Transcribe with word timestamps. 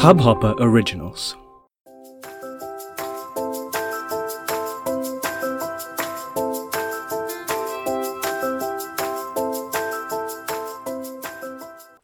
Hubhopper 0.00 0.54
Originals. 0.58 1.36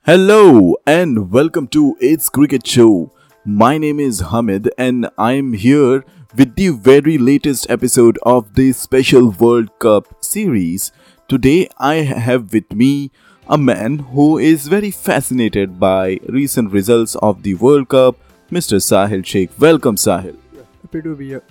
Hello 0.05 0.77
and 0.87 1.31
welcome 1.31 1.67
to 1.69 1.97
It's 1.99 2.29
Cricket 2.29 2.67
Show. 2.67 3.15
My 3.47 3.79
name 3.79 3.99
is 3.99 4.21
Hamid 4.21 4.71
and 4.77 5.09
I'm 5.17 5.55
here 5.55 6.05
with 6.37 6.55
the 6.55 6.69
very 6.69 7.17
latest 7.17 7.71
episode 7.71 8.19
of 8.25 8.57
the 8.57 8.73
special 8.73 9.31
World 9.31 9.71
Cup 9.79 10.23
series. 10.23 10.93
Today 11.31 11.71
I 11.79 11.95
have 11.95 12.53
with 12.53 12.71
me 12.75 13.11
a 13.49 13.57
man 13.57 13.99
who 13.99 14.39
is 14.39 14.67
very 14.67 14.91
fascinated 14.91 15.79
by 15.79 16.19
recent 16.29 16.73
results 16.73 17.15
of 17.17 17.43
the 17.43 17.55
World 17.55 17.89
Cup, 17.89 18.17
Mr. 18.51 18.79
Sahil 18.81 19.25
Sheikh. 19.25 19.51
Welcome, 19.59 19.97
Sahil. 19.97 20.37
Happy 20.83 21.03
to 21.03 21.15
be 21.15 21.29
here. 21.29 21.43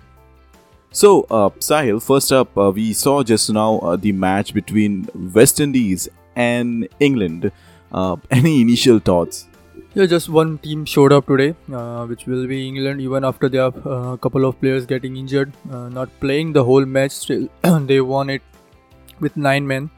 So, 0.91 1.21
uh, 1.29 1.49
Sahil, 1.59 2.01
first 2.01 2.31
up, 2.31 2.57
uh, 2.57 2.71
we 2.71 2.93
saw 2.93 3.23
just 3.23 3.49
now 3.49 3.79
uh, 3.79 3.95
the 3.95 4.11
match 4.11 4.53
between 4.53 5.07
West 5.33 5.59
Indies 5.59 6.09
and 6.35 6.87
England. 6.99 7.51
Uh, 7.91 8.17
any 8.31 8.61
initial 8.61 8.99
thoughts? 8.99 9.47
Yeah, 9.93 10.05
just 10.05 10.27
one 10.27 10.57
team 10.57 10.83
showed 10.83 11.13
up 11.13 11.27
today, 11.27 11.55
uh, 11.71 12.05
which 12.05 12.25
will 12.25 12.45
be 12.45 12.67
England. 12.67 12.99
Even 12.99 13.23
after 13.23 13.47
they 13.47 13.57
have 13.57 13.85
a 13.85 13.89
uh, 13.89 14.17
couple 14.17 14.43
of 14.43 14.59
players 14.59 14.85
getting 14.85 15.15
injured, 15.15 15.53
uh, 15.71 15.87
not 15.87 16.09
playing 16.19 16.51
the 16.51 16.63
whole 16.65 16.85
match, 16.85 17.11
still 17.11 17.47
they 17.85 18.01
won 18.01 18.29
it 18.29 18.41
with 19.21 19.37
nine 19.37 19.65
men. 19.65 19.89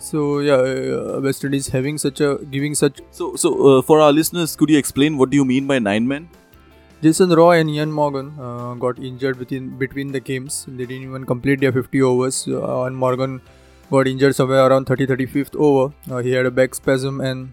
So 0.00 0.38
yeah, 0.40 0.54
uh, 0.54 1.20
West 1.22 1.44
Indies 1.44 1.68
having 1.68 1.98
such 1.98 2.20
a 2.20 2.38
giving 2.50 2.74
such. 2.74 3.00
So, 3.10 3.36
so 3.36 3.78
uh, 3.78 3.82
for 3.82 4.00
our 4.00 4.12
listeners, 4.12 4.56
could 4.56 4.70
you 4.70 4.78
explain 4.78 5.18
what 5.18 5.28
do 5.30 5.36
you 5.36 5.44
mean 5.44 5.66
by 5.66 5.78
nine 5.78 6.08
men? 6.08 6.28
Jason 7.02 7.30
Roy 7.30 7.60
and 7.60 7.70
Ian 7.70 7.92
Morgan 7.92 8.32
uh, 8.38 8.74
got 8.74 8.98
injured 8.98 9.38
within 9.38 9.68
between 9.78 10.12
the 10.12 10.20
games. 10.20 10.64
They 10.66 10.86
didn't 10.86 11.02
even 11.02 11.24
complete 11.24 11.60
their 11.60 11.72
50 11.72 12.02
overs. 12.02 12.48
Uh, 12.48 12.82
and 12.84 12.96
Morgan 12.96 13.42
got 13.90 14.06
injured 14.06 14.34
somewhere 14.34 14.66
around 14.66 14.86
30 14.86 15.06
35th 15.06 15.56
over. 15.56 15.94
Uh, 16.10 16.18
he 16.18 16.32
had 16.32 16.46
a 16.46 16.50
back 16.50 16.74
spasm, 16.74 17.20
and 17.20 17.52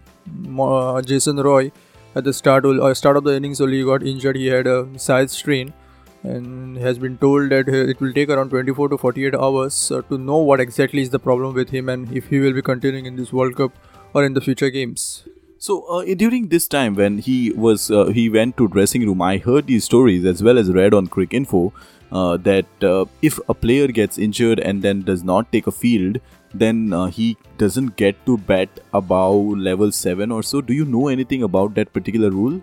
uh, 0.58 1.02
Jason 1.02 1.36
Roy 1.36 1.70
at 2.14 2.24
the 2.24 2.32
start 2.32 2.64
uh, 2.64 2.94
start 2.94 3.18
of 3.18 3.24
the 3.24 3.34
innings 3.34 3.60
only 3.60 3.84
got 3.84 4.02
injured. 4.02 4.36
He 4.36 4.46
had 4.46 4.66
a 4.66 4.98
side 4.98 5.30
strain 5.30 5.74
and 6.22 6.76
has 6.76 6.98
been 6.98 7.16
told 7.18 7.50
that 7.50 7.68
it 7.68 8.00
will 8.00 8.12
take 8.12 8.28
around 8.28 8.50
24 8.50 8.88
to 8.88 8.98
48 8.98 9.34
hours 9.34 9.90
uh, 9.92 10.02
to 10.02 10.18
know 10.18 10.38
what 10.38 10.60
exactly 10.60 11.00
is 11.00 11.10
the 11.10 11.18
problem 11.18 11.54
with 11.54 11.70
him 11.70 11.88
and 11.88 12.12
if 12.12 12.28
he 12.28 12.40
will 12.40 12.52
be 12.52 12.62
continuing 12.62 13.06
in 13.06 13.16
this 13.16 13.32
World 13.32 13.56
Cup 13.56 13.72
or 14.14 14.24
in 14.24 14.34
the 14.34 14.40
future 14.40 14.70
games. 14.70 15.24
So 15.58 15.82
uh, 15.84 16.04
during 16.14 16.48
this 16.48 16.68
time 16.68 16.94
when 16.94 17.18
he 17.18 17.52
was 17.52 17.90
uh, 17.90 18.06
he 18.06 18.28
went 18.30 18.56
to 18.58 18.68
dressing 18.68 19.04
room, 19.04 19.20
I 19.20 19.38
heard 19.38 19.66
these 19.66 19.84
stories 19.84 20.24
as 20.24 20.42
well 20.42 20.56
as 20.56 20.70
read 20.70 20.94
on 20.94 21.08
Cricinfo 21.08 21.72
uh, 22.12 22.36
that 22.38 22.66
uh, 22.82 23.06
if 23.22 23.38
a 23.48 23.54
player 23.54 23.88
gets 23.88 24.18
injured 24.18 24.60
and 24.60 24.82
then 24.82 25.02
does 25.02 25.24
not 25.24 25.50
take 25.50 25.66
a 25.66 25.72
field, 25.72 26.20
then 26.54 26.92
uh, 26.92 27.06
he 27.06 27.36
doesn't 27.58 27.96
get 27.96 28.24
to 28.26 28.38
bat 28.38 28.68
above 28.94 29.58
level 29.58 29.90
seven 29.92 30.30
or 30.30 30.42
so. 30.42 30.60
Do 30.60 30.72
you 30.72 30.84
know 30.84 31.08
anything 31.08 31.42
about 31.42 31.74
that 31.74 31.92
particular 31.92 32.30
rule? 32.30 32.62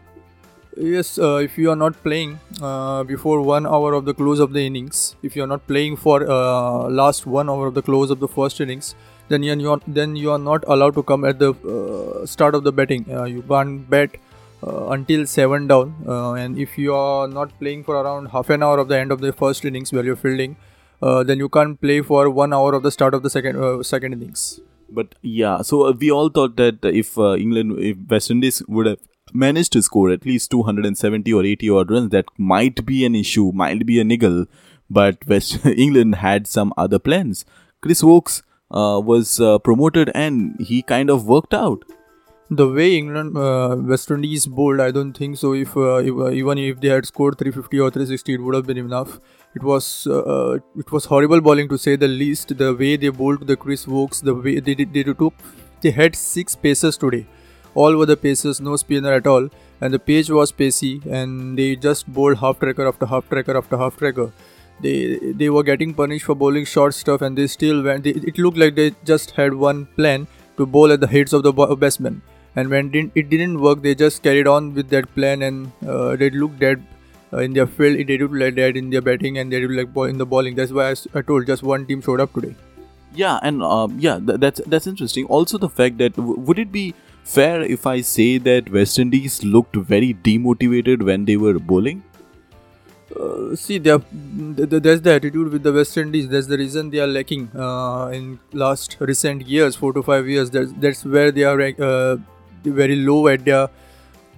Yes, 0.78 1.18
uh, 1.18 1.36
if 1.36 1.58
you 1.58 1.72
are 1.72 1.76
not 1.76 2.02
playing 2.04 2.38
uh, 2.62 3.04
before 3.06 3.42
one 3.42 3.66
hour 3.66 3.94
of 3.94 4.04
the 4.04 4.14
close 4.14 4.42
of 4.42 4.52
the 4.52 4.60
innings, 4.60 5.16
if 5.24 5.34
you 5.34 5.44
are 5.44 5.48
not 5.48 5.66
playing 5.68 5.96
for 5.96 6.30
uh, 6.30 6.90
last 6.90 7.26
one 7.26 7.50
hour 7.50 7.68
of 7.68 7.76
the 7.76 7.82
close 7.82 8.12
of 8.12 8.20
the 8.20 8.28
first 8.28 8.60
innings, 8.60 8.94
then 9.30 9.42
you 9.42 9.72
are 9.72 9.80
then 9.88 10.18
you 10.18 10.32
are 10.32 10.38
not 10.38 10.66
allowed 10.68 10.96
to 10.96 11.04
come 11.04 11.24
at 11.24 11.40
the 11.40 11.54
uh, 11.54 12.26
start 12.26 12.56
of 12.56 12.66
the 12.66 12.74
batting. 12.74 13.06
Uh, 13.10 13.24
you 13.24 13.42
can't 13.44 13.90
bat 13.90 14.18
uh, 14.68 14.90
until 14.90 15.26
seven 15.26 15.66
down, 15.66 15.96
and 16.38 16.60
if 16.60 16.78
you 16.78 16.94
are 16.94 17.30
not 17.30 17.58
playing 17.58 17.86
for 17.86 17.96
around 17.96 18.26
half 18.28 18.50
an 18.50 18.62
hour 18.62 18.78
of 18.78 18.90
the 18.90 19.00
end 19.00 19.14
of 19.14 19.22
the 19.22 19.32
first 19.32 19.64
innings 19.64 19.94
where 19.94 20.04
you're 20.04 20.18
fielding, 20.18 20.58
then 21.02 21.38
you 21.38 21.48
can't 21.48 21.80
play 21.80 22.02
for 22.02 22.30
one 22.30 22.52
hour 22.52 22.74
of 22.74 22.84
the 22.84 22.92
start 22.92 23.14
of 23.14 23.24
the 23.24 23.30
second 23.30 23.86
second 23.86 24.12
innings. 24.12 24.60
But 24.90 25.16
yeah, 25.22 25.62
so 25.62 25.92
we 25.92 26.12
all 26.12 26.28
thought 26.28 26.58
that 26.58 26.84
if 26.84 27.18
England, 27.18 27.80
if 27.80 27.98
West 28.10 28.30
Indies 28.30 28.62
would 28.68 28.88
have 28.88 29.00
managed 29.34 29.74
to 29.74 29.82
score 29.82 30.10
at 30.12 30.26
least 30.26 30.52
270 30.52 31.34
or 31.34 31.44
80 31.44 31.70
odd 31.70 31.92
runs, 31.92 32.10
that 32.12 32.26
might 32.38 32.86
be 32.86 33.06
an 33.06 33.16
issue, 33.16 33.52
might 33.54 33.86
be 33.86 34.00
a 34.00 34.04
niggle. 34.04 34.46
But 34.90 35.26
West 35.28 35.66
England 35.66 36.16
had 36.16 36.48
some 36.48 36.74
other 36.78 37.00
plans. 37.00 37.46
Chris 37.82 38.04
Woakes 38.04 38.44
uh, 38.72 39.02
was 39.04 39.40
uh, 39.40 39.60
promoted 39.60 40.12
and 40.14 40.60
he 40.60 40.82
kind 40.82 41.10
of 41.10 41.26
worked 41.26 41.54
out. 41.54 41.84
The 42.52 42.68
way 42.70 42.96
England, 42.96 43.36
uh, 43.36 43.76
West 43.80 44.12
Indies 44.12 44.46
bowled, 44.46 44.80
I 44.80 44.92
don't 44.92 45.14
think 45.14 45.38
so. 45.38 45.54
If, 45.54 45.76
uh, 45.76 45.96
if 45.96 46.14
uh, 46.14 46.30
even 46.30 46.60
if 46.60 46.80
they 46.80 46.90
had 46.90 47.08
scored 47.08 47.40
350 47.40 47.80
or 47.80 47.90
360, 47.90 48.34
it 48.36 48.42
would 48.42 48.54
have 48.54 48.68
been 48.68 48.78
enough. 48.78 49.20
It 49.56 49.64
was 49.64 50.06
uh, 50.06 50.60
it 50.78 50.92
was 50.92 51.06
horrible 51.06 51.42
bowling 51.42 51.68
to 51.70 51.78
say 51.78 51.96
the 51.96 52.08
least. 52.08 52.56
The 52.56 52.76
way 52.76 52.98
they 52.98 53.10
bowled 53.10 53.48
the 53.48 53.56
Chris 53.56 53.88
Woakes, 53.88 54.22
the 54.22 54.36
way 54.36 54.60
they, 54.60 54.76
they, 54.76 54.84
they 54.84 55.04
took, 55.04 55.34
they 55.82 55.90
had 55.90 56.16
six 56.16 56.56
paces 56.56 56.98
today 56.98 57.26
all 57.76 57.96
were 57.98 58.06
the 58.06 58.18
paces, 58.18 58.60
no 58.60 58.76
spinner 58.76 59.14
at 59.14 59.28
all, 59.28 59.50
and 59.82 59.94
the 59.94 60.00
page 60.00 60.30
was 60.30 60.52
pacey, 60.52 61.02
and 61.10 61.58
they 61.60 61.76
just 61.76 62.12
bowled 62.12 62.38
half 62.40 62.60
tracker 62.60 62.88
after 62.88 63.06
half 63.06 63.30
tracker 63.30 63.58
after 63.58 63.78
half 63.78 63.98
tracker. 63.98 64.32
They 64.82 65.20
they 65.42 65.50
were 65.50 65.64
getting 65.64 65.94
punished 65.94 66.26
for 66.26 66.36
bowling 66.36 66.66
short 66.66 66.94
stuff, 66.94 67.22
and 67.22 67.38
they 67.38 67.48
still 67.48 67.84
went. 67.84 68.04
They, 68.08 68.16
it 68.32 68.38
looked 68.38 68.58
like 68.58 68.76
they 68.76 68.90
just 69.12 69.32
had 69.42 69.54
one 69.54 69.86
plan 70.00 70.28
to 70.58 70.66
bowl 70.66 70.92
at 70.92 71.02
the 71.06 71.08
heads 71.08 71.34
of 71.34 71.44
the 71.44 71.54
batsmen, 71.86 72.22
and 72.56 72.70
when 72.70 72.90
didn't, 72.90 73.12
it 73.16 73.30
didn't 73.30 73.62
work, 73.62 73.82
they 73.82 73.96
just 73.96 74.24
carried 74.24 74.48
on 74.48 74.74
with 74.74 74.90
that 74.90 75.14
plan, 75.16 75.42
and 75.42 75.72
uh, 75.88 76.16
they 76.16 76.30
looked 76.30 76.60
dead 76.60 76.86
uh, 77.34 77.38
in 77.38 77.54
their 77.54 77.68
field. 77.68 78.08
They 78.08 78.18
looked 78.18 78.34
like 78.34 78.56
dead 78.56 78.78
in 78.78 78.90
their 78.90 79.02
batting, 79.02 79.38
and 79.38 79.52
they 79.52 79.66
looked 79.66 79.96
like 79.98 80.10
in 80.10 80.18
the 80.18 80.26
bowling. 80.26 80.56
That's 80.56 80.72
why 80.72 80.92
I, 80.92 80.96
I 81.20 81.22
told 81.22 81.48
just 81.48 81.64
one 81.64 81.86
team 81.86 82.02
showed 82.02 82.20
up 82.20 82.34
today. 82.34 82.56
Yeah, 83.14 83.40
and 83.42 83.64
um, 83.64 83.98
yeah, 84.00 84.20
th- 84.20 84.40
that's 84.40 84.62
that's 84.68 84.88
interesting. 84.88 85.26
Also, 85.26 85.58
the 85.58 85.70
fact 85.70 85.98
that 86.00 86.16
w- 86.18 86.40
would 86.40 86.60
it 86.60 86.72
be 86.72 86.94
fair 87.26 87.62
if 87.62 87.86
I 87.86 88.02
say 88.02 88.38
that 88.38 88.72
West 88.72 89.00
Indies 89.00 89.44
looked 89.44 89.76
very 89.76 90.14
demotivated 90.14 91.04
when 91.04 91.26
they 91.26 91.38
were 91.38 91.60
bowling? 91.60 92.04
Uh, 93.20 93.56
see, 93.56 93.78
they 93.78 93.98
there's 94.12 95.02
the 95.02 95.14
attitude 95.14 95.52
with 95.52 95.64
the 95.64 95.72
West 95.72 95.98
Indies. 95.98 96.28
That's 96.28 96.48
the 96.48 96.58
reason 96.58 96.90
they 96.90 97.00
are 97.00 97.08
lacking 97.08 97.50
uh, 97.56 98.08
in 98.14 98.40
last 98.52 98.98
recent 99.00 99.48
years, 99.48 99.76
four 99.76 99.94
to 99.94 100.04
five 100.04 100.28
years. 100.28 100.50
That's, 100.50 100.72
that's 100.74 101.06
where 101.06 101.32
they 101.32 101.44
are 101.44 101.60
uh, 101.62 102.18
very 102.64 102.96
low 102.96 103.28
at 103.28 103.46
their 103.46 103.70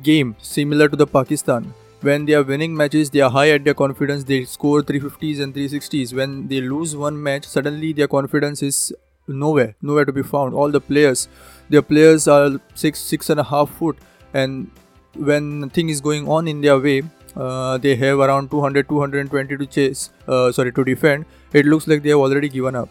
game, 0.03 0.36
similar 0.40 0.88
to 0.90 0.96
the 0.96 1.08
Pakistan. 1.08 1.74
When 2.02 2.26
they 2.26 2.34
are 2.36 2.44
winning 2.44 2.76
matches, 2.76 3.09
they 3.09 3.22
are 3.22 3.31
high 3.31 3.50
at 3.50 3.64
their 3.64 3.74
confidence. 3.74 4.24
They 4.24 4.46
score 4.46 4.84
350s 4.84 5.40
and 5.40 5.53
360s. 5.53 6.14
When 6.14 6.47
they 6.47 6.62
lose 6.62 6.96
one 6.96 7.22
match, 7.22 7.46
suddenly 7.46 7.94
their 7.94 8.08
confidence 8.08 8.62
is 8.62 8.94
nowhere, 9.28 9.76
nowhere 9.82 10.06
to 10.06 10.12
be 10.12 10.24
found. 10.24 10.54
All 10.54 10.72
the 10.72 10.82
players 10.82 11.28
their 11.70 11.82
players 11.82 12.28
are 12.28 12.60
six 12.76 13.00
six 13.00 13.30
and 13.30 13.40
a 13.40 13.44
half 13.44 13.70
foot. 13.70 13.98
And 14.34 14.72
when 15.16 15.70
thing 15.70 15.90
is 15.90 16.02
going 16.02 16.28
on 16.28 16.48
in 16.48 16.62
their 16.62 16.80
way 16.80 17.02
uh, 17.36 17.78
they 17.78 17.96
have 17.96 18.20
around 18.20 18.50
200 18.50 18.90
220 18.90 19.58
to 19.58 19.66
chase 19.66 20.10
uh, 20.28 20.52
sorry 20.52 20.72
to 20.72 20.84
defend. 20.84 21.26
It 21.54 21.66
looks 21.66 21.88
like 21.88 22.04
they 22.04 22.10
have 22.10 22.20
already 22.20 22.50
given 22.50 22.76
up. 22.76 22.90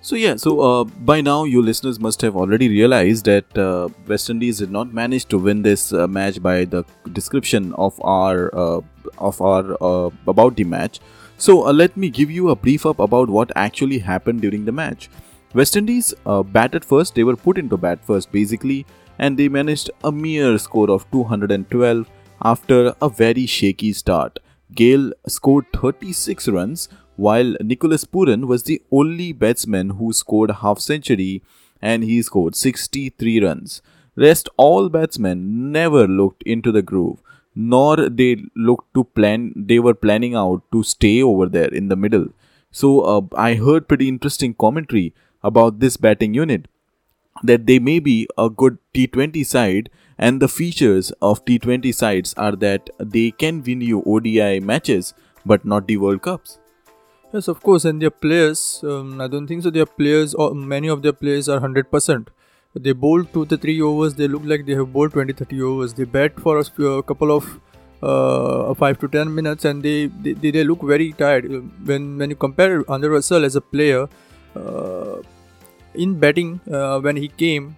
So 0.00 0.16
yeah 0.16 0.36
so 0.36 0.60
uh, 0.60 0.84
by 0.84 1.20
now 1.20 1.44
you 1.44 1.62
listeners 1.62 1.98
must 1.98 2.20
have 2.22 2.36
already 2.36 2.68
realized 2.68 3.24
that 3.24 3.58
uh, 3.58 3.88
west 4.06 4.30
indies 4.30 4.58
did 4.58 4.70
not 4.70 4.92
manage 4.92 5.26
to 5.26 5.38
win 5.38 5.62
this 5.62 5.92
uh, 5.92 6.06
match 6.06 6.42
by 6.42 6.64
the 6.64 6.84
description 7.12 7.72
of 7.74 8.00
our 8.04 8.54
uh, 8.54 8.80
of 9.18 9.40
our 9.40 9.76
about 10.26 10.56
the 10.56 10.64
match. 10.64 11.00
So 11.36 11.58
let 11.58 11.96
me 11.96 12.10
give 12.10 12.30
you 12.30 12.50
a 12.50 12.54
brief 12.56 12.86
up 12.86 13.00
about 13.00 13.28
what 13.28 13.50
actually 13.56 13.98
happened 13.98 14.40
during 14.40 14.66
the 14.66 14.72
match 14.72 15.08
West 15.54 15.76
Indies 15.76 16.12
uh, 16.26 16.42
batted 16.42 16.84
first, 16.84 17.14
they 17.14 17.22
were 17.22 17.36
put 17.36 17.58
into 17.58 17.76
bat 17.76 18.04
first 18.04 18.32
basically, 18.32 18.84
and 19.18 19.38
they 19.38 19.48
managed 19.48 19.90
a 20.02 20.10
mere 20.10 20.58
score 20.58 20.90
of 20.90 21.08
212 21.12 22.10
after 22.42 22.94
a 23.00 23.08
very 23.08 23.46
shaky 23.46 23.92
start. 23.92 24.40
Gayle 24.74 25.12
scored 25.28 25.66
36 25.72 26.48
runs, 26.48 26.88
while 27.16 27.54
Nicholas 27.60 28.04
Pooran 28.04 28.46
was 28.46 28.64
the 28.64 28.82
only 28.90 29.32
batsman 29.32 29.90
who 29.90 30.12
scored 30.12 30.50
half 30.50 30.80
century 30.80 31.42
and 31.80 32.02
he 32.02 32.20
scored 32.22 32.56
63 32.56 33.44
runs. 33.44 33.80
Rest 34.16 34.48
all 34.56 34.88
batsmen 34.88 35.70
never 35.70 36.08
looked 36.08 36.42
into 36.42 36.72
the 36.72 36.82
groove, 36.82 37.22
nor 37.54 38.08
they 38.08 38.42
looked 38.56 38.92
to 38.94 39.04
plan 39.04 39.52
they 39.54 39.78
were 39.78 39.94
planning 39.94 40.34
out 40.34 40.62
to 40.72 40.82
stay 40.82 41.22
over 41.22 41.46
there 41.46 41.72
in 41.72 41.88
the 41.88 41.96
middle. 41.96 42.26
So 42.72 43.00
uh, 43.02 43.20
I 43.36 43.54
heard 43.54 43.86
pretty 43.86 44.08
interesting 44.08 44.54
commentary 44.54 45.14
about 45.44 45.78
this 45.80 45.96
batting 45.96 46.34
unit 46.34 46.66
that 47.42 47.66
they 47.66 47.78
may 47.78 47.98
be 47.98 48.26
a 48.38 48.48
good 48.48 48.78
T20 48.94 49.44
side 49.44 49.90
and 50.18 50.40
the 50.40 50.48
features 50.48 51.10
of 51.20 51.44
T20 51.44 51.94
sides 51.94 52.34
are 52.34 52.56
that 52.56 52.90
they 52.98 53.30
can 53.30 53.62
win 53.62 53.80
you 53.80 54.02
ODI 54.06 54.60
matches 54.60 55.14
but 55.44 55.64
not 55.64 55.86
the 55.86 55.96
World 55.96 56.22
Cups. 56.22 56.58
Yes, 57.32 57.48
of 57.48 57.60
course, 57.62 57.84
and 57.84 58.00
their 58.00 58.10
players, 58.10 58.80
um, 58.84 59.20
I 59.20 59.26
don't 59.26 59.48
think 59.48 59.64
so. 59.64 59.70
Their 59.70 59.86
players, 59.86 60.34
or 60.34 60.54
many 60.54 60.88
of 60.88 61.02
their 61.02 61.12
players 61.12 61.48
are 61.48 61.58
100%. 61.58 62.28
They 62.76 62.92
bowl 62.92 63.24
2 63.24 63.46
to 63.46 63.56
3 63.56 63.82
overs, 63.82 64.14
they 64.14 64.28
look 64.28 64.42
like 64.44 64.66
they 64.66 64.74
have 64.74 64.92
bowled 64.92 65.12
20 65.12 65.32
30 65.32 65.62
overs. 65.62 65.94
They 65.94 66.04
bat 66.04 66.38
for 66.38 66.58
a 66.58 67.02
couple 67.02 67.32
of 67.32 67.60
uh, 68.02 68.74
five 68.74 68.98
to 69.00 69.08
ten 69.08 69.34
minutes, 69.34 69.64
and 69.64 69.82
they, 69.82 70.06
they 70.06 70.50
they 70.50 70.64
look 70.64 70.82
very 70.82 71.12
tired. 71.12 71.46
When 71.84 72.18
when 72.18 72.30
you 72.30 72.36
compare 72.36 72.84
Andre 72.88 73.10
Russell 73.10 73.44
as 73.44 73.56
a 73.56 73.60
player, 73.60 74.08
in 75.94 76.18
batting 76.18 76.60
uh, 76.72 77.00
when 77.00 77.16
he 77.16 77.28
came, 77.28 77.76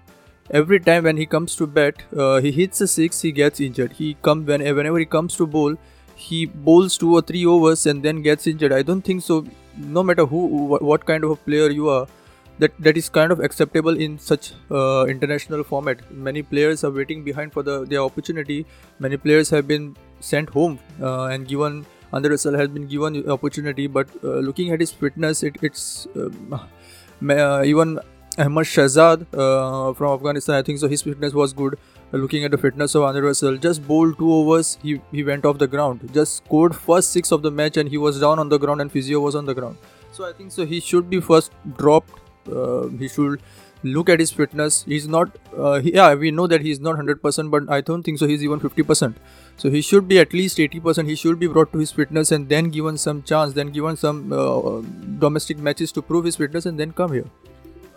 every 0.50 0.81
time 0.81 1.05
when 1.05 1.17
he 1.17 1.26
comes 1.26 1.56
to 1.56 1.67
bat, 1.67 2.02
uh, 2.17 2.40
he 2.40 2.50
hits 2.50 2.81
a 2.81 2.88
six, 2.88 3.20
he 3.20 3.32
gets 3.32 3.61
injured. 3.61 3.93
He 3.93 4.17
come 4.23 4.44
when 4.46 4.62
whenever 4.62 4.99
he 4.99 5.05
comes 5.05 5.37
to 5.37 5.46
bowl, 5.46 5.76
he 6.14 6.46
bowls 6.46 6.96
two 6.96 7.14
or 7.14 7.23
three 7.23 7.44
overs 7.44 7.87
and 7.87 8.02
then 8.02 8.23
gets 8.23 8.46
injured. 8.46 8.73
I 8.73 8.82
don't 8.82 9.02
think 9.02 9.23
so. 9.23 9.44
No 9.76 10.02
matter 10.02 10.25
who, 10.25 10.46
what 10.90 11.05
kind 11.05 11.25
of 11.25 11.31
a 11.31 11.37
player 11.37 11.70
you 11.70 11.88
are, 11.90 12.06
that 12.58 12.73
that 12.79 12.96
is 12.96 13.11
kind 13.11 13.31
of 13.31 13.40
acceptable 13.40 13.99
in 14.00 14.19
such 14.19 14.52
uh, 14.70 15.05
international 15.05 15.62
format. 15.62 15.99
Many 16.11 16.43
players 16.43 16.84
are 16.84 16.90
waiting 16.90 17.22
behind 17.22 17.52
for 17.52 17.62
the 17.62 17.84
their 17.84 18.00
opportunity. 18.00 18.64
Many 18.99 19.19
players 19.19 19.50
have 19.50 19.69
been 19.69 19.94
sent 20.20 20.49
home 20.50 20.79
uh, 21.00 21.25
and 21.25 21.46
given. 21.46 21.84
Andre 22.12 22.31
Russell 22.31 22.56
has 22.56 22.69
been 22.69 22.87
given 22.87 23.29
opportunity, 23.31 23.87
but 23.87 24.08
uh, 24.23 24.38
looking 24.49 24.73
at 24.73 24.81
his 24.81 24.93
fitness, 24.93 25.43
it, 25.43 25.56
it's 25.62 26.06
um, 26.17 26.61
uh, 27.31 27.62
even 27.64 27.99
Ahmad 28.38 28.67
Shahzad 28.67 29.26
uh, 29.35 29.93
from 29.94 30.12
Afghanistan. 30.14 30.56
I 30.56 30.62
think 30.62 30.79
so. 30.79 30.88
His 30.88 31.03
fitness 31.03 31.32
was 31.32 31.53
good. 31.53 31.79
looking 32.23 32.44
at 32.47 32.53
the 32.55 32.58
fitness 32.58 32.94
of 32.99 33.05
Andre 33.06 33.23
Russell, 33.23 33.56
just 33.62 33.87
bowled 33.87 34.19
two 34.19 34.32
overs. 34.32 34.69
He 34.82 35.00
he 35.12 35.25
went 35.29 35.49
off 35.50 35.58
the 35.62 35.67
ground. 35.73 36.05
Just 36.19 36.37
scored 36.43 36.76
first 36.76 37.17
six 37.17 37.32
of 37.37 37.43
the 37.47 37.50
match, 37.61 37.81
and 37.82 37.88
he 37.94 37.99
was 38.05 38.20
down 38.26 38.43
on 38.44 38.53
the 38.53 38.58
ground, 38.67 38.85
and 38.85 38.93
Physio 38.93 39.23
was 39.25 39.38
on 39.41 39.50
the 39.50 39.56
ground. 39.61 39.91
So 40.19 40.29
I 40.29 40.32
think 40.32 40.53
so. 40.58 40.67
He 40.75 40.81
should 40.91 41.11
be 41.14 41.20
first 41.31 41.58
dropped 41.82 42.23
uh, 42.53 42.88
he 42.88 43.08
should 43.08 43.41
look 43.94 44.09
at 44.09 44.21
his 44.21 44.31
fitness 44.31 44.83
he's 44.85 45.09
not 45.09 45.37
uh, 45.56 45.81
he, 45.81 45.94
yeah 45.94 46.15
we 46.15 46.31
know 46.31 46.47
that 46.47 46.61
he's 46.61 46.81
not 46.81 46.97
100% 46.97 47.50
but 47.50 47.71
i 47.71 47.81
don't 47.81 48.03
think 48.03 48.19
so 48.19 48.27
he's 48.27 48.44
even 48.44 48.61
50% 48.61 49.15
so 49.56 49.71
he 49.71 49.81
should 49.81 50.06
be 50.09 50.19
at 50.19 50.33
least 50.33 50.59
80% 50.59 51.06
he 51.09 51.15
should 51.15 51.38
be 51.38 51.47
brought 51.47 51.73
to 51.73 51.79
his 51.79 51.93
fitness 51.93 52.33
and 52.33 52.49
then 52.49 52.71
given 52.71 52.99
some 52.99 53.23
chance 53.23 53.55
then 53.55 53.71
given 53.71 53.97
some 53.97 54.33
uh, 54.33 54.83
domestic 55.19 55.59
matches 55.59 55.93
to 55.93 56.03
prove 56.03 56.25
his 56.25 56.37
fitness 56.37 56.67
and 56.67 56.79
then 56.79 56.93
come 56.93 57.12
here. 57.12 57.25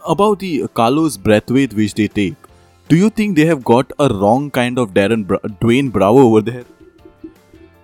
About 0.08 0.40
the 0.40 0.68
carlos 0.74 1.18
brathwaite 1.18 1.74
which 1.74 1.94
they 1.96 2.08
take 2.08 2.50
do 2.88 2.96
you 2.96 3.10
think 3.10 3.36
they 3.36 3.46
have 3.46 3.64
got 3.64 3.92
a 4.00 4.08
wrong 4.14 4.50
kind 4.50 4.80
of 4.80 4.94
darren 4.94 5.26
Bra- 5.28 5.40
dwayne 5.62 5.92
bravo 5.92 6.22
over 6.28 6.42
there? 6.42 6.66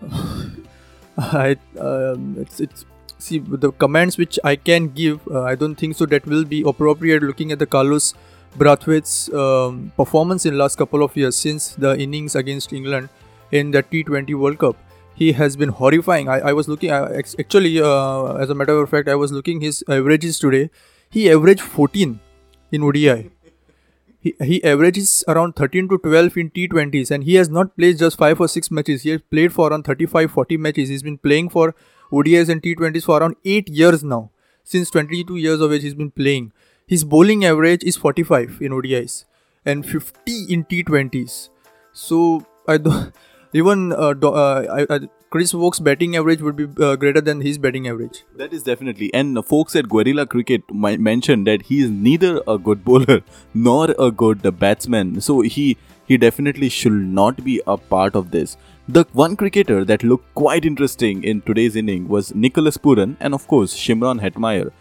I, 1.17 1.57
um, 1.79 2.35
it's 2.39 2.59
it's 2.59 2.85
see 3.17 3.39
the 3.39 3.71
comments 3.71 4.17
which 4.17 4.39
I 4.43 4.55
can 4.55 4.89
give, 4.89 5.19
uh, 5.29 5.43
I 5.43 5.55
don't 5.55 5.75
think 5.75 5.95
so 5.95 6.05
that 6.07 6.25
will 6.25 6.45
be 6.45 6.63
appropriate 6.65 7.23
looking 7.23 7.51
at 7.51 7.59
the 7.59 7.65
Carlos 7.65 8.13
Brathwaite's 8.57 9.33
um, 9.33 9.91
performance 9.97 10.45
in 10.45 10.57
last 10.57 10.77
couple 10.77 11.03
of 11.03 11.15
years 11.17 11.35
since 11.35 11.75
the 11.75 11.97
innings 11.99 12.35
against 12.35 12.71
England 12.71 13.09
in 13.51 13.71
the 13.71 13.83
T20 13.83 14.37
World 14.39 14.59
Cup. 14.59 14.77
He 15.13 15.31
has 15.33 15.55
been 15.55 15.69
horrifying. 15.69 16.27
I, 16.29 16.39
I 16.39 16.53
was 16.53 16.67
looking 16.67 16.91
uh, 16.91 17.21
actually, 17.39 17.81
uh, 17.81 18.33
as 18.33 18.49
a 18.49 18.55
matter 18.55 18.77
of 18.81 18.89
fact, 18.89 19.07
I 19.07 19.15
was 19.15 19.31
looking 19.31 19.61
his 19.61 19.83
averages 19.87 20.39
today. 20.39 20.69
He 21.09 21.29
averaged 21.31 21.61
14 21.61 22.19
in 22.71 22.83
ODI. 22.83 23.31
He, 24.19 24.33
he 24.43 24.63
averages 24.63 25.23
around 25.27 25.55
13 25.55 25.87
to 25.89 25.97
12 25.99 26.37
in 26.37 26.49
T20s 26.49 27.11
and 27.11 27.23
he 27.23 27.35
has 27.35 27.47
not 27.47 27.75
played 27.77 27.97
just 27.97 28.17
5 28.17 28.41
or 28.41 28.47
6 28.47 28.71
matches. 28.71 29.03
He 29.03 29.11
has 29.11 29.21
played 29.21 29.53
for 29.53 29.69
around 29.69 29.83
35 29.83 30.31
40 30.31 30.57
matches. 30.57 30.89
He's 30.89 31.03
been 31.03 31.17
playing 31.17 31.49
for 31.49 31.75
ODIs 32.11 32.49
and 32.49 32.61
T20s 32.61 33.03
for 33.03 33.19
around 33.19 33.35
8 33.43 33.69
years 33.69 34.03
now. 34.03 34.31
Since 34.63 34.89
22 34.91 35.35
years 35.35 35.61
of 35.61 35.71
age, 35.71 35.83
he's 35.83 35.93
been 35.93 36.11
playing. 36.11 36.51
His 36.87 37.03
bowling 37.03 37.45
average 37.45 37.83
is 37.83 37.97
45 37.97 38.57
in 38.61 38.71
ODIs 38.71 39.25
and 39.65 39.85
50 39.85 40.53
in 40.53 40.65
T20s. 40.65 41.49
So 41.93 42.45
I 42.67 42.77
don't 42.77 43.13
even 43.53 43.93
uh, 43.93 44.13
do, 44.13 44.29
uh, 44.29 44.85
I, 44.89 44.95
I, 44.95 44.99
Chris 45.35 45.53
Woakes' 45.53 45.81
batting 45.81 46.15
average 46.15 46.41
would 46.41 46.55
be 46.55 46.65
uh, 46.81 46.95
greater 46.95 47.19
than 47.19 47.41
his 47.41 47.57
batting 47.57 47.89
average. 47.89 48.23
That 48.37 48.53
is 48.53 48.63
definitely. 48.63 49.13
And 49.13 49.45
folks 49.45 49.75
at 49.75 49.89
Guerilla 49.89 50.25
Cricket 50.25 50.63
mentioned 50.73 51.45
that 51.45 51.63
he 51.63 51.81
is 51.83 51.89
neither 51.89 52.41
a 52.47 52.57
good 52.57 52.85
bowler 52.85 53.19
nor 53.53 53.93
a 53.99 54.11
good 54.11 54.43
batsman. 54.57 55.19
So 55.19 55.41
he 55.41 55.75
he 56.05 56.17
definitely 56.17 56.69
should 56.69 56.93
not 56.93 57.43
be 57.43 57.61
a 57.67 57.75
part 57.75 58.15
of 58.15 58.31
this. 58.31 58.55
The 58.87 59.03
one 59.11 59.35
cricketer 59.35 59.83
that 59.83 60.05
looked 60.05 60.33
quite 60.35 60.63
interesting 60.63 61.25
in 61.25 61.41
today's 61.41 61.75
inning 61.75 62.07
was 62.07 62.33
Nicholas 62.33 62.77
Pooran 62.77 63.17
and 63.19 63.33
of 63.33 63.45
course 63.45 63.75
Shimron 63.75 64.21
Hetmyer. 64.21 64.71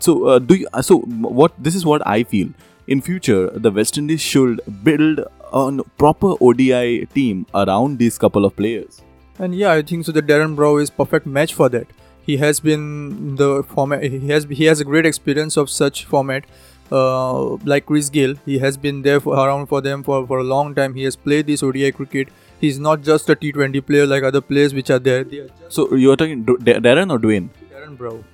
So 0.00 0.28
uh, 0.28 0.38
do 0.38 0.54
you, 0.54 0.68
so 0.82 0.98
what 1.38 1.52
this 1.58 1.74
is 1.74 1.84
what 1.84 2.06
I 2.06 2.22
feel. 2.22 2.50
In 2.86 3.00
future, 3.00 3.50
the 3.50 3.72
West 3.72 3.98
Indies 3.98 4.20
should 4.20 4.60
build 4.84 5.18
a 5.52 5.84
proper 5.98 6.34
ODI 6.40 7.06
team 7.06 7.44
around 7.52 7.98
these 7.98 8.16
couple 8.18 8.44
of 8.44 8.54
players. 8.54 9.02
And 9.38 9.54
yeah, 9.54 9.72
I 9.72 9.82
think 9.82 10.06
so. 10.06 10.12
The 10.12 10.22
Darren 10.22 10.56
Bravo 10.56 10.78
is 10.78 10.90
perfect 10.90 11.26
match 11.26 11.54
for 11.54 11.68
that. 11.68 11.86
He 12.24 12.38
has 12.38 12.60
been 12.60 13.36
the 13.36 13.62
format. 13.62 14.02
He 14.02 14.28
has 14.28 14.44
he 14.44 14.64
has 14.64 14.80
a 14.80 14.84
great 14.84 15.06
experience 15.06 15.56
of 15.56 15.70
such 15.70 16.04
format. 16.04 16.44
Uh, 16.90 17.56
like 17.70 17.86
Chris 17.86 18.08
Gayle, 18.08 18.36
he 18.44 18.58
has 18.60 18.76
been 18.76 19.02
there 19.02 19.18
for, 19.18 19.34
around 19.34 19.66
for 19.66 19.80
them 19.80 20.04
for, 20.04 20.24
for 20.24 20.38
a 20.38 20.44
long 20.44 20.72
time. 20.72 20.94
He 20.94 21.02
has 21.02 21.16
played 21.16 21.48
this 21.48 21.60
ODI 21.60 21.90
cricket 21.90 22.28
he's 22.60 22.78
not 22.78 23.02
just 23.02 23.28
a 23.30 23.36
T20 23.36 23.84
player 23.86 24.06
like 24.06 24.22
other 24.22 24.40
players 24.40 24.74
which 24.74 24.90
are 24.90 24.98
there. 24.98 25.20
Are 25.20 25.48
so 25.68 25.94
you're 25.94 26.16
talking 26.16 26.44
Darren 26.44 27.10
or 27.10 27.18
Dwayne? 27.18 27.48
Darren 27.72 27.96
Bravo. 27.96 28.24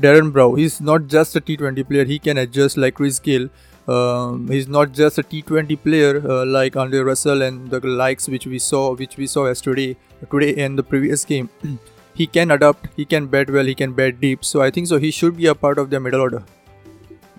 Darren 0.00 0.32
Bravo. 0.32 0.54
He's 0.54 0.80
not 0.80 1.06
just 1.06 1.36
a 1.36 1.40
T20 1.40 1.86
player. 1.88 2.04
He 2.04 2.18
can 2.18 2.38
adjust 2.38 2.76
like 2.76 2.94
Chris 2.94 3.18
Gayle. 3.18 3.48
Um, 3.88 4.48
he's 4.48 4.68
not 4.68 4.92
just 4.92 5.18
a 5.18 5.22
T20 5.22 5.82
player 5.82 6.22
uh, 6.30 6.44
like 6.44 6.76
Andre 6.76 6.98
Russell 7.00 7.40
and 7.42 7.70
the 7.70 7.80
likes 7.80 8.28
which 8.28 8.46
we 8.46 8.58
saw, 8.58 8.94
which 8.94 9.16
we 9.16 9.26
saw 9.26 9.46
yesterday, 9.46 9.96
today 10.30 10.62
and 10.62 10.78
the 10.78 10.82
previous 10.82 11.24
game. 11.24 11.48
he 12.14 12.26
can 12.26 12.50
adapt. 12.50 12.88
He 12.96 13.06
can 13.06 13.26
bat 13.26 13.50
well. 13.50 13.64
He 13.64 13.74
can 13.74 13.92
bat 13.92 14.20
deep. 14.20 14.44
So 14.44 14.60
I 14.60 14.70
think 14.70 14.88
so. 14.88 14.98
He 14.98 15.10
should 15.10 15.36
be 15.38 15.46
a 15.46 15.54
part 15.54 15.78
of 15.78 15.88
the 15.88 16.00
middle 16.00 16.20
order. 16.20 16.42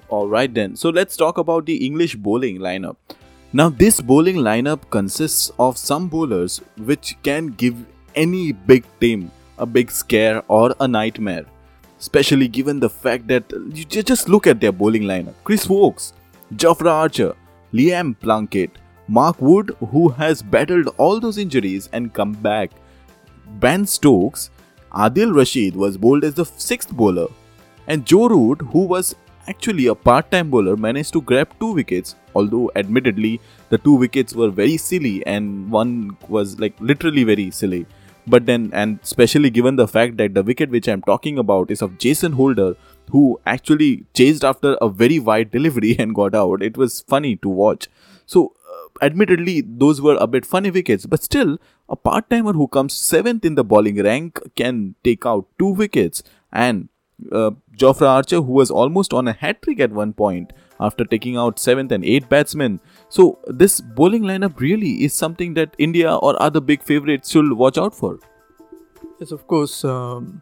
All 0.10 0.28
right 0.28 0.52
then. 0.52 0.76
So 0.76 0.90
let's 0.90 1.16
talk 1.16 1.38
about 1.38 1.68
the 1.68 1.86
English 1.86 2.16
bowling 2.16 2.58
lineup. 2.58 2.96
Now, 3.54 3.70
this 3.70 4.02
bowling 4.02 4.38
lineup 4.38 4.90
consists 4.90 5.52
of 5.60 5.78
some 5.78 6.08
bowlers 6.08 6.62
which 6.78 7.16
can 7.22 7.48
give 7.48 7.76
any 8.16 8.52
big 8.52 8.86
team 9.00 9.32
a 9.58 9.66
big 9.66 9.92
scare 9.92 10.42
or 10.48 10.76
a 10.80 10.88
nightmare, 10.88 11.46
especially 12.00 12.48
given 12.48 12.80
the 12.80 12.90
fact 12.90 13.28
that 13.28 13.52
you 13.74 13.86
just 13.86 14.30
look 14.30 14.48
at 14.48 14.62
their 14.62 14.72
bowling 14.72 15.04
lineup 15.04 15.34
Chris 15.44 15.68
Woakes, 15.68 16.14
Jofra 16.56 16.92
Archer, 16.92 17.36
Liam 17.74 18.20
Plunkett, 18.20 18.72
Mark 19.08 19.40
Wood, 19.40 19.76
who 19.92 20.10
has 20.10 20.42
battled 20.42 20.94
all 20.98 21.20
those 21.20 21.38
injuries 21.38 21.90
and 21.94 22.14
come 22.14 22.34
back, 22.34 22.72
Ben 23.60 23.86
Stokes, 23.86 24.50
Adil 24.92 25.36
Rashid 25.36 25.76
was 25.76 25.98
bowled 25.98 26.24
as 26.24 26.34
the 26.34 26.46
sixth 26.46 26.92
bowler, 26.92 27.28
and 27.88 28.06
Joe 28.06 28.28
Root, 28.28 28.62
who 28.72 28.86
was 28.86 29.16
actually 29.48 29.88
a 29.88 29.96
part-time 29.96 30.50
bowler 30.50 30.76
managed 30.78 31.14
to 31.14 31.22
grab 31.22 31.50
two 31.60 31.74
wickets 31.74 32.16
although 32.36 32.72
admittedly 32.76 33.40
the 33.70 33.78
two 33.78 33.96
wickets 33.96 34.36
were 34.36 34.50
very 34.50 34.78
silly 34.78 35.26
and 35.26 35.72
one 35.72 36.16
was 36.28 36.60
like 36.60 36.76
literally 36.80 37.24
very 37.24 37.50
silly. 37.52 37.86
But 38.28 38.46
then 38.46 38.70
and 38.74 39.00
especially 39.02 39.50
given 39.50 39.76
the 39.76 39.88
fact 39.88 40.18
that 40.18 40.36
the 40.36 40.44
wicket 40.44 40.70
which 40.70 40.88
i'm 40.88 41.02
talking 41.02 41.40
about 41.40 41.72
is 41.72 41.82
of 41.82 41.98
jason 41.98 42.32
holder 42.32 42.76
who 43.12 43.40
actually 43.46 44.06
chased 44.14 44.44
after 44.44 44.76
a 44.82 44.90
very 44.90 45.20
wide 45.20 45.52
delivery 45.52 45.96
and 46.00 46.16
got 46.16 46.36
out 46.36 46.62
it 46.62 46.78
was 46.78 47.02
funny 47.02 47.36
to 47.36 47.50
watch 47.50 47.88
so 48.26 48.54
uh, 48.72 49.06
admittedly 49.06 49.62
those 49.62 50.02
were 50.02 50.18
a 50.20 50.28
bit 50.28 50.46
funny 50.46 50.72
wickets 50.72 51.06
but 51.06 51.24
still 51.24 51.58
a 51.88 51.96
part-timer 51.96 52.54
who 52.54 52.68
comes 52.68 52.94
7th 52.94 53.44
in 53.46 53.56
the 53.56 53.64
bowling 53.64 54.02
rank 54.04 54.40
can 54.56 54.96
take 55.04 55.26
out 55.26 55.48
two 55.58 55.70
wickets 55.70 56.24
and 56.52 56.90
uh, 57.32 57.52
Jofra 57.78 58.08
Archer, 58.08 58.38
who 58.38 58.52
was 58.52 58.72
almost 58.72 59.14
on 59.14 59.28
a 59.28 59.34
hat 59.34 59.62
trick 59.62 59.80
at 59.80 59.92
one 59.92 60.14
point 60.14 60.54
after 60.80 61.04
taking 61.06 61.38
out 61.38 61.58
7th 61.58 61.92
and 61.92 62.04
8th 62.04 62.30
batsmen. 62.30 62.80
So, 63.10 63.40
this 63.48 63.82
bowling 63.82 64.24
lineup 64.24 64.60
really 64.60 65.04
is 65.04 65.14
something 65.14 65.54
that 65.56 65.76
India 65.78 66.16
or 66.16 66.42
other 66.42 66.62
big 66.62 66.84
favorites 66.84 67.32
should 67.32 67.54
watch 67.54 67.78
out 67.78 67.96
for. 67.96 68.20
Yes, 69.20 69.32
of 69.32 69.48
course. 69.48 69.84
Um, 69.84 70.42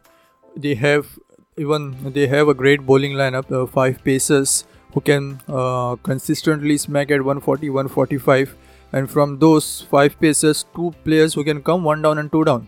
they 0.56 0.74
have 0.74 1.18
even 1.58 2.12
they 2.12 2.26
have 2.26 2.48
a 2.48 2.54
great 2.54 2.86
bowling 2.86 3.12
lineup, 3.12 3.50
uh, 3.52 3.66
five 3.66 4.02
pacers 4.04 4.64
who 4.92 5.00
can 5.00 5.40
uh, 5.48 5.96
consistently 5.96 6.78
smack 6.78 7.10
at 7.10 7.20
140, 7.20 7.70
145, 7.70 8.56
and 8.92 9.10
from 9.10 9.38
those 9.38 9.82
five 9.90 10.18
pacers, 10.20 10.64
two 10.74 10.94
players 11.04 11.34
who 11.34 11.44
can 11.44 11.62
come 11.62 11.84
one 11.84 12.00
down 12.00 12.18
and 12.18 12.32
two 12.32 12.44
down. 12.44 12.66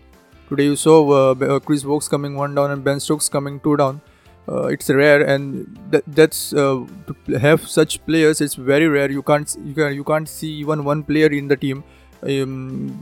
Today 0.49 0.65
you 0.65 0.75
saw 0.75 0.97
uh, 1.09 1.33
uh, 1.45 1.59
Chris 1.59 1.83
Woakes 1.83 2.07
coming 2.07 2.35
one 2.35 2.53
down 2.53 2.71
and 2.71 2.83
Ben 2.83 2.99
Stokes 2.99 3.29
coming 3.29 3.59
two 3.59 3.77
down. 3.77 4.01
Uh, 4.49 4.65
it's 4.65 4.89
rare, 4.89 5.21
and 5.21 5.77
that, 5.91 6.03
that's 6.07 6.51
uh, 6.53 6.85
to 7.07 7.39
have 7.39 7.67
such 7.67 8.05
players. 8.05 8.41
It's 8.41 8.55
very 8.55 8.87
rare. 8.87 9.09
You 9.09 9.21
can't 9.21 9.55
you 9.63 9.73
can 9.73 9.93
you 9.93 10.03
can't 10.03 10.27
see 10.27 10.51
even 10.53 10.83
one 10.83 11.03
player 11.03 11.27
in 11.27 11.47
the 11.47 11.55
team. 11.55 11.83
Um, 12.23 12.99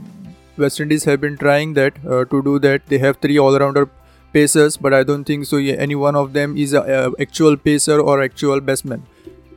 West 0.56 0.80
Indies 0.80 1.04
have 1.04 1.20
been 1.20 1.36
trying 1.38 1.74
that 1.74 1.94
to 2.04 2.42
do 2.42 2.58
that. 2.60 2.86
They 2.86 2.98
have 2.98 3.16
three 3.16 3.38
all-rounder 3.38 3.88
pacers, 4.32 4.76
but 4.76 4.94
I 4.94 5.02
don't 5.02 5.24
think 5.24 5.46
so. 5.46 5.56
Any 5.56 5.94
one 5.94 6.16
of 6.16 6.32
them 6.32 6.56
is 6.56 6.72
a, 6.72 6.82
a 6.82 7.22
actual 7.22 7.56
pacer 7.56 8.00
or 8.00 8.22
actual 8.22 8.60
batsman. 8.60 9.06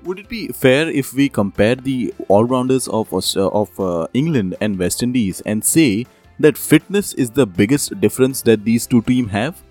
Would 0.03 0.19
it 0.19 0.29
be 0.29 0.47
fair 0.49 0.89
if 0.89 1.13
we 1.13 1.29
compare 1.29 1.75
the 1.75 2.13
all-rounders 2.27 2.87
of 2.89 3.13
uh, 3.13 3.47
of 3.47 4.09
England 4.13 4.55
and 4.59 4.77
West 4.77 5.01
Indies 5.01 5.41
and 5.45 5.63
say 5.63 6.05
that 6.39 6.57
fitness 6.57 7.13
is 7.13 7.29
the 7.29 7.45
biggest 7.45 7.99
difference 8.01 8.41
that 8.41 8.65
these 8.65 8.85
two 8.85 9.01
teams 9.01 9.31
have? 9.31 9.61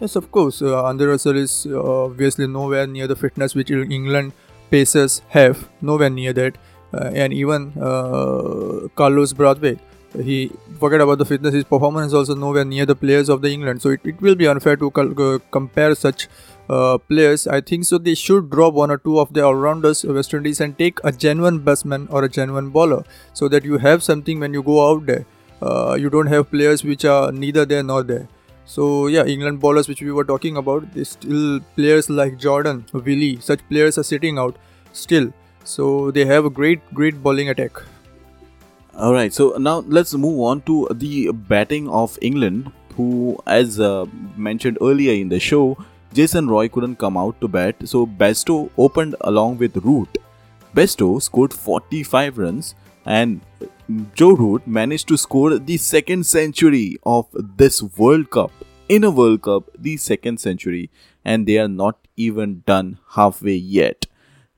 Yes, 0.00 0.16
of 0.16 0.30
course. 0.30 0.62
Uh, 0.62 0.82
Andre 0.84 1.06
Russell 1.06 1.36
is 1.36 1.66
uh, 1.70 2.04
obviously 2.04 2.46
nowhere 2.46 2.86
near 2.86 3.06
the 3.06 3.16
fitness 3.16 3.54
which 3.54 3.70
England 3.70 4.32
Pacers 4.70 5.22
have, 5.28 5.68
nowhere 5.80 6.10
near 6.10 6.32
that. 6.32 6.56
Uh, 6.92 7.10
and 7.12 7.32
even 7.32 7.72
uh, 7.80 8.88
Carlos 8.94 9.32
Brathwaite, 9.32 9.80
he 10.22 10.50
forget 10.78 11.00
about 11.00 11.18
the 11.18 11.24
fitness, 11.24 11.54
his 11.54 11.64
performance 11.64 12.08
is 12.08 12.14
also 12.14 12.34
nowhere 12.34 12.64
near 12.64 12.86
the 12.86 12.94
players 12.94 13.28
of 13.28 13.42
the 13.42 13.50
England. 13.50 13.82
So 13.82 13.90
it, 13.90 14.00
it 14.04 14.20
will 14.20 14.34
be 14.34 14.46
unfair 14.46 14.76
to 14.76 14.90
cal- 14.90 15.38
compare 15.50 15.94
such 15.94 16.28
uh, 16.68 16.98
players. 16.98 17.46
I 17.46 17.60
think 17.60 17.84
so. 17.84 17.98
They 17.98 18.14
should 18.14 18.50
drop 18.50 18.74
one 18.74 18.90
or 18.90 18.98
two 18.98 19.18
of 19.18 19.32
the 19.32 19.44
all-rounders, 19.44 20.04
West 20.04 20.34
Indies, 20.34 20.60
and 20.60 20.78
take 20.78 20.98
a 21.04 21.12
genuine 21.12 21.58
batsman 21.58 22.08
or 22.10 22.24
a 22.24 22.28
genuine 22.28 22.70
bowler, 22.70 23.04
so 23.32 23.48
that 23.48 23.64
you 23.64 23.78
have 23.78 24.02
something 24.02 24.40
when 24.40 24.54
you 24.54 24.62
go 24.62 24.90
out 24.90 25.06
there. 25.06 25.26
Uh, 25.62 25.96
you 25.98 26.10
don't 26.10 26.26
have 26.26 26.50
players 26.50 26.84
which 26.84 27.04
are 27.04 27.32
neither 27.32 27.64
there 27.64 27.82
nor 27.82 28.02
there. 28.02 28.28
So 28.66 29.08
yeah, 29.08 29.24
England 29.24 29.60
bowlers 29.60 29.88
which 29.88 30.00
we 30.00 30.10
were 30.10 30.24
talking 30.24 30.56
about, 30.56 30.92
they 30.94 31.04
still 31.04 31.60
players 31.76 32.08
like 32.08 32.38
Jordan, 32.38 32.84
Willey, 32.92 33.38
such 33.40 33.60
players 33.68 33.98
are 33.98 34.02
sitting 34.02 34.38
out 34.38 34.56
still. 34.92 35.32
So 35.64 36.10
they 36.10 36.24
have 36.24 36.44
a 36.44 36.50
great, 36.50 36.80
great 36.94 37.22
bowling 37.22 37.48
attack. 37.50 37.72
All 38.96 39.12
right. 39.12 39.32
So 39.32 39.56
now 39.58 39.80
let's 39.86 40.14
move 40.14 40.40
on 40.40 40.62
to 40.62 40.88
the 40.92 41.32
batting 41.32 41.88
of 41.88 42.16
England, 42.22 42.70
who, 42.96 43.38
as 43.46 43.80
uh, 43.80 44.06
mentioned 44.36 44.78
earlier 44.80 45.12
in 45.12 45.28
the 45.28 45.40
show, 45.40 45.76
Jason 46.12 46.48
Roy 46.48 46.68
couldn't 46.68 46.96
come 46.96 47.16
out 47.16 47.40
to 47.40 47.48
bat, 47.48 47.74
so 47.84 48.06
Bairstow 48.06 48.70
opened 48.78 49.16
along 49.22 49.58
with 49.58 49.76
Root. 49.78 50.18
Bairstow 50.74 51.20
scored 51.20 51.52
45 51.52 52.38
runs, 52.38 52.76
and 53.04 53.40
Joe 54.14 54.34
Root 54.34 54.64
managed 54.64 55.08
to 55.08 55.16
score 55.16 55.58
the 55.58 55.76
second 55.76 56.24
century 56.24 56.96
of 57.04 57.26
this 57.56 57.82
World 57.82 58.30
Cup. 58.30 58.52
In 58.88 59.02
a 59.02 59.10
World 59.10 59.42
Cup, 59.42 59.70
the 59.76 59.96
second 59.96 60.38
century, 60.38 60.88
and 61.24 61.48
they 61.48 61.58
are 61.58 61.68
not 61.68 61.98
even 62.16 62.62
done 62.64 62.98
halfway 63.10 63.54
yet. 63.54 64.06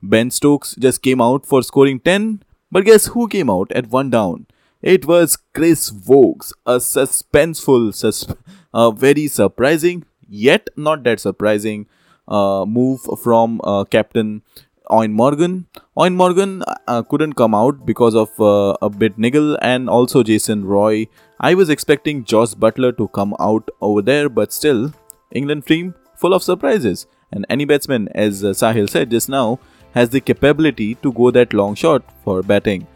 Ben 0.03 0.29
Stokes 0.29 0.75
just 0.75 1.01
came 1.01 1.21
out 1.21 1.43
for 1.43 1.63
scoring 1.63 1.99
10, 1.99 2.43
but 2.71 2.85
guess 2.85 3.07
who 3.07 3.27
came 3.27 3.49
out 3.49 3.71
at 3.71 3.89
one 3.89 4.09
down? 4.09 4.47
It 4.81 5.05
was 5.05 5.37
Chris 5.53 5.91
Woakes, 5.91 6.53
a 6.65 6.75
suspenseful, 6.77 7.93
sus- 7.93 8.27
uh, 8.73 8.91
very 8.91 9.27
surprising 9.27 10.05
yet 10.27 10.69
not 10.75 11.03
that 11.03 11.19
surprising 11.19 11.87
uh, 12.27 12.65
move 12.67 13.01
from 13.21 13.61
uh, 13.63 13.83
captain 13.85 14.41
Eoin 14.89 15.11
Morgan. 15.11 15.67
Eoin 15.97 16.15
Morgan 16.15 16.63
uh, 16.87 17.01
couldn't 17.03 17.33
come 17.33 17.53
out 17.53 17.85
because 17.85 18.15
of 18.15 18.39
uh, 18.39 18.75
a 18.81 18.89
bit 18.89 19.17
niggle 19.17 19.57
and 19.61 19.89
also 19.89 20.23
Jason 20.23 20.65
Roy. 20.65 21.07
I 21.39 21.53
was 21.53 21.69
expecting 21.69 22.23
Jos 22.23 22.55
Buttler 22.55 22.95
to 22.97 23.07
come 23.09 23.35
out 23.39 23.69
over 23.81 24.01
there, 24.01 24.29
but 24.29 24.53
still, 24.53 24.93
England 25.31 25.65
team 25.65 25.93
full 26.15 26.33
of 26.33 26.43
surprises. 26.43 27.05
And 27.31 27.45
any 27.49 27.65
batsman, 27.65 28.07
as 28.15 28.43
uh, 28.43 28.49
Sahil 28.49 28.89
said 28.89 29.11
just 29.11 29.27
now, 29.27 29.59
has 29.97 30.09
the 30.15 30.21
capability 30.29 30.95
to 31.07 31.11
go 31.19 31.31
that 31.39 31.53
long 31.53 31.75
shot 31.83 32.03
for 32.23 32.41
batting. 32.53 32.87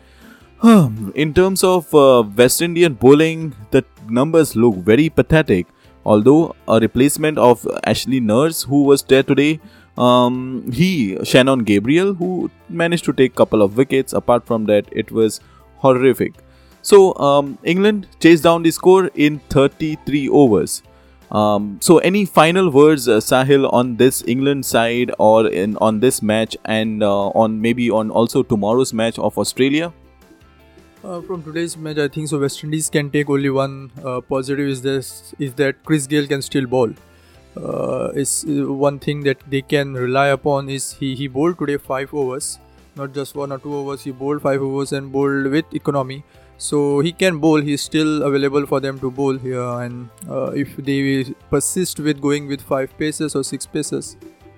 In 0.63 1.34
terms 1.34 1.63
of 1.63 1.93
uh, 1.96 2.24
West 2.38 2.62
Indian 2.62 2.93
bowling, 2.93 3.55
the 3.72 3.84
numbers 4.08 4.55
look 4.55 4.75
very 4.89 5.10
pathetic. 5.10 5.65
Although 6.05 6.55
a 6.67 6.79
replacement 6.79 7.38
of 7.38 7.67
Ashley 7.84 8.20
Nurse, 8.20 8.63
who 8.63 8.84
was 8.84 9.03
there 9.03 9.24
today, 9.24 9.60
um, 9.98 10.72
he 10.72 11.17
Shannon 11.24 11.63
Gabriel, 11.63 12.13
who 12.13 12.50
managed 12.70 13.05
to 13.05 13.13
take 13.13 13.36
couple 13.36 13.62
of 13.62 13.77
wickets. 13.77 14.13
Apart 14.13 14.46
from 14.46 14.65
that, 14.65 14.86
it 14.91 15.12
was 15.12 15.39
horrific. 15.77 16.34
So 16.81 17.15
um, 17.15 17.58
England 17.63 18.08
chased 18.20 18.43
down 18.43 18.63
the 18.63 18.72
score 18.72 19.10
in 19.15 19.39
33 19.50 20.29
overs. 20.29 20.81
Um, 21.31 21.77
so 21.81 22.00
any 22.00 22.25
final 22.25 22.69
words, 22.69 23.07
uh, 23.07 23.17
Sahil, 23.17 23.71
on 23.71 23.95
this 23.95 24.21
England 24.27 24.65
side 24.65 25.11
or 25.17 25.47
in 25.47 25.77
on 25.77 26.01
this 26.01 26.21
match 26.21 26.57
and 26.65 27.01
uh, 27.01 27.27
on 27.29 27.61
maybe 27.61 27.89
on 27.89 28.11
also 28.11 28.43
tomorrow's 28.43 28.91
match 28.93 29.17
of 29.17 29.38
Australia? 29.38 29.93
Uh, 31.03 31.21
from 31.21 31.41
today's 31.41 31.77
match, 31.77 31.97
I 31.97 32.09
think 32.09 32.27
so. 32.27 32.38
West 32.38 32.63
Indies 32.63 32.89
can 32.89 33.09
take 33.09 33.29
only 33.29 33.50
one 33.50 33.91
uh, 34.05 34.19
positive 34.21 34.67
is 34.67 34.81
this 34.81 35.33
is 35.39 35.53
that 35.55 35.83
Chris 35.85 36.05
Gayle 36.05 36.27
can 36.27 36.41
still 36.41 36.67
bowl. 36.67 36.91
Uh, 37.55 38.11
is 38.13 38.45
uh, 38.47 38.73
one 38.73 39.00
thing 39.00 39.23
that 39.23 39.39
they 39.50 39.61
can 39.61 39.93
rely 39.93 40.27
upon 40.27 40.69
is 40.69 40.91
he 40.93 41.15
he 41.15 41.27
bowled 41.27 41.57
today 41.57 41.77
five 41.77 42.13
overs, 42.13 42.59
not 42.97 43.13
just 43.13 43.35
one 43.35 43.53
or 43.53 43.57
two 43.57 43.73
overs. 43.73 44.03
He 44.03 44.11
bowled 44.11 44.41
five 44.41 44.61
overs 44.61 44.91
and 44.91 45.11
bowled 45.11 45.47
with 45.47 45.73
economy, 45.73 46.23
so 46.69 46.81
he 47.07 47.11
can 47.11 47.39
bowl. 47.45 47.69
He's 47.69 47.85
still 47.89 48.23
available 48.31 48.67
for 48.73 48.79
them 48.87 48.99
to 49.05 49.11
bowl 49.21 49.37
here, 49.45 49.69
and 49.85 50.09
uh, 50.39 50.51
if 50.65 50.75
they 50.89 50.99
persist 51.55 52.03
with 52.09 52.21
going 52.27 52.51
with 52.55 52.67
five 52.73 52.97
paces 53.05 53.39
or 53.41 53.43
six 53.53 53.71
paces, 53.77 54.11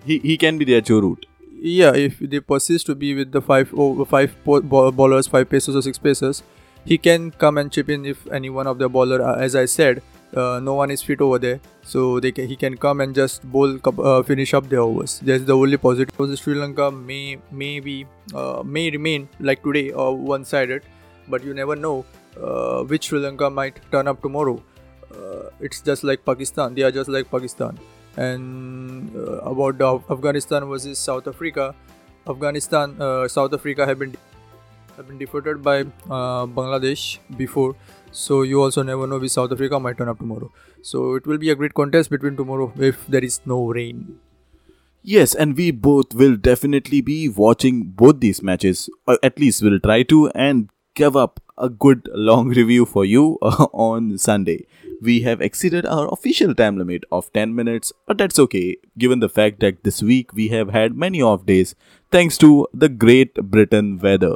he 0.09 0.19
he 0.31 0.41
can 0.47 0.63
be 0.63 0.73
their 0.73 0.89
Joe 0.89 1.05
Root 1.07 1.29
yeah, 1.65 1.93
if 1.95 2.17
they 2.19 2.39
persist 2.41 2.87
to 2.87 2.93
be 3.01 3.15
with 3.17 3.31
the 3.31 3.41
five 3.41 3.69
oh, 3.83 4.05
five 4.13 4.35
bowlers, 4.45 5.27
five 5.35 5.49
pacers 5.49 5.77
or 5.81 5.81
six 5.81 6.01
paces 6.07 6.43
he 6.85 6.97
can 6.97 7.31
come 7.31 7.57
and 7.57 7.71
chip 7.71 7.89
in 7.89 8.05
if 8.05 8.25
any 8.31 8.49
one 8.49 8.67
of 8.67 8.77
the 8.77 8.89
bowler, 8.89 9.21
uh, 9.21 9.35
as 9.35 9.55
I 9.55 9.65
said, 9.65 10.01
uh, 10.35 10.59
no 10.59 10.73
one 10.73 10.91
is 10.91 11.01
fit 11.01 11.21
over 11.21 11.39
there, 11.39 11.59
so 11.83 12.19
they 12.19 12.31
can, 12.31 12.47
he 12.47 12.55
can 12.55 12.75
come 12.75 13.01
and 13.01 13.13
just 13.13 13.43
bowl 13.43 13.79
uh, 13.85 14.23
finish 14.23 14.53
up 14.53 14.67
the 14.69 14.77
overs. 14.77 15.19
That's 15.19 15.43
the 15.43 15.55
only 15.55 15.77
positive. 15.77 16.07
Because 16.17 16.39
Sri 16.39 16.55
Lanka 16.55 16.91
may 16.91 17.37
maybe 17.51 18.05
uh, 18.33 18.63
may 18.65 18.89
remain 18.89 19.29
like 19.39 19.63
today 19.63 19.91
or 19.91 20.09
uh, 20.09 20.11
one-sided, 20.11 20.83
but 21.27 21.43
you 21.43 21.53
never 21.53 21.75
know 21.75 22.05
uh, 22.41 22.83
which 22.83 23.05
Sri 23.05 23.19
Lanka 23.19 23.49
might 23.49 23.79
turn 23.91 24.07
up 24.07 24.21
tomorrow. 24.21 24.61
it's 25.65 25.81
just 25.87 26.03
like 26.03 26.23
Pakistan. 26.27 26.73
They 26.77 26.83
are 26.85 26.91
just 26.91 27.09
like 27.15 27.29
Pakistan 27.31 27.77
and 28.17 29.15
uh, 29.15 29.37
about 29.51 29.81
Afghanistan 30.09 30.65
versus 30.65 30.99
South 30.99 31.27
Africa. 31.27 31.73
Afghanistan, 32.27 32.95
uh, 32.99 33.27
South 33.27 33.53
Africa 33.53 33.85
have 33.85 33.99
been 33.99 34.15
have 34.95 35.07
been 35.07 35.17
defeated 35.17 35.61
by 35.63 35.81
uh, 35.81 36.45
Bangladesh 36.45 37.19
before, 37.37 37.75
so 38.11 38.43
you 38.43 38.61
also 38.61 38.83
never 38.83 39.07
know 39.07 39.17
which 39.17 39.31
South 39.31 39.51
Africa 39.51 39.79
might 39.79 39.97
turn 39.97 40.07
up 40.07 40.19
tomorrow. 40.19 40.51
So 40.81 41.15
it 41.15 41.25
will 41.25 41.37
be 41.37 41.49
a 41.49 41.55
great 41.55 41.73
contest 41.73 42.09
between 42.09 42.37
tomorrow 42.37 42.71
if 42.77 43.05
there 43.07 43.23
is 43.23 43.41
no 43.45 43.65
rain. 43.65 44.19
Yes, 45.01 45.35
and 45.35 45.57
we 45.57 45.71
both 45.71 46.13
will 46.13 46.37
definitely 46.37 47.01
be 47.01 47.27
watching 47.27 47.83
both 47.83 48.21
these 48.21 48.41
matches. 48.41 48.89
Or 49.05 49.19
at 49.21 49.37
least 49.37 49.61
we'll 49.61 49.79
try 49.79 50.03
to 50.03 50.29
and 50.29 50.69
give 50.95 51.15
up 51.15 51.39
a 51.57 51.69
good 51.69 52.09
long 52.13 52.49
review 52.49 52.85
for 52.85 53.05
you 53.05 53.37
on 53.41 54.17
Sunday 54.17 54.65
we 55.03 55.21
have 55.21 55.41
exceeded 55.41 55.85
our 55.85 56.07
official 56.11 56.55
time 56.55 56.77
limit 56.77 57.03
of 57.11 57.31
10 57.33 57.53
minutes, 57.53 57.91
but 58.07 58.17
that's 58.17 58.39
okay 58.39 58.77
given 58.97 59.19
the 59.19 59.29
fact 59.29 59.59
that 59.59 59.83
this 59.83 60.01
week 60.01 60.33
we 60.33 60.47
have 60.49 60.69
had 60.69 60.95
many 60.95 61.21
off 61.21 61.45
days 61.45 61.75
thanks 62.11 62.37
to 62.37 62.67
the 62.73 62.89
Great 62.89 63.33
Britain 63.35 63.99
weather. 63.99 64.35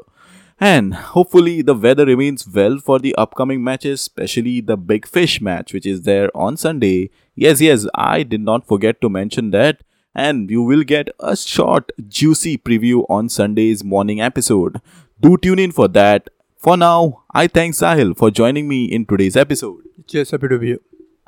And 0.60 0.94
hopefully 0.96 1.62
the 1.62 1.76
weather 1.76 2.06
remains 2.06 2.48
well 2.48 2.80
for 2.80 2.98
the 2.98 3.14
upcoming 3.16 3.64
matches, 3.64 4.02
especially 4.02 4.60
the 4.60 4.76
Big 4.76 5.08
Fish 5.08 5.40
match, 5.40 5.72
which 5.72 5.86
is 5.86 6.02
there 6.02 6.36
on 6.36 6.58
Sunday. 6.58 7.12
Yes, 7.36 7.62
yes, 7.62 7.86
I 7.94 8.24
did 8.24 8.42
not 8.42 8.68
forget 8.68 9.00
to 9.02 9.10
mention 9.10 9.52
that. 9.52 9.84
And 10.16 10.50
you 10.50 10.64
will 10.64 10.84
get 10.84 11.10
a 11.20 11.38
short, 11.38 11.92
juicy 12.08 12.58
preview 12.58 13.06
on 13.08 13.30
Sunday's 13.30 13.84
morning 13.84 14.20
episode. 14.20 14.82
Do 15.22 15.38
tune 15.38 15.60
in 15.60 15.72
for 15.72 15.88
that. 15.90 16.30
For 16.68 16.76
now, 16.76 17.24
I 17.32 17.48
thank 17.48 17.76
Sahil 17.76 18.10
for 18.18 18.30
joining 18.30 18.68
me 18.68 18.84
in 18.96 19.06
today's 19.06 19.38
episode. 19.38 19.84
Cheers, 20.06 20.32
happy 20.32 20.50
to 20.50 20.58
be 20.60 20.68
here. 20.68 20.80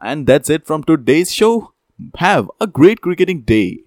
And 0.02 0.28
that's 0.28 0.50
it 0.50 0.68
from 0.68 0.84
today's 0.84 1.32
show. 1.32 1.72
Have 2.18 2.52
a 2.60 2.68
great 2.68 3.00
cricketing 3.00 3.44
day. 3.44 3.84